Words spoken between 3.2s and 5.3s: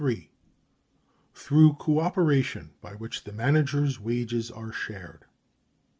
the manager's wages are shared.